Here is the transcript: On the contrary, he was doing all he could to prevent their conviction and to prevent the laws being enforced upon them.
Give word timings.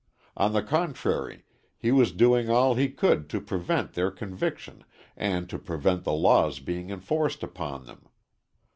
On 0.35 0.51
the 0.53 0.63
contrary, 0.63 1.43
he 1.77 1.91
was 1.91 2.11
doing 2.11 2.49
all 2.49 2.73
he 2.73 2.89
could 2.89 3.29
to 3.29 3.39
prevent 3.39 3.93
their 3.93 4.09
conviction 4.09 4.83
and 5.15 5.47
to 5.51 5.59
prevent 5.59 6.05
the 6.05 6.11
laws 6.13 6.59
being 6.59 6.89
enforced 6.89 7.43
upon 7.43 7.85
them. 7.85 8.07